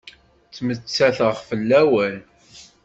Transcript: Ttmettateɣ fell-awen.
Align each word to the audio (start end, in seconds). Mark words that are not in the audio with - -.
Ttmettateɣ 0.47 1.35
fell-awen. 1.47 2.15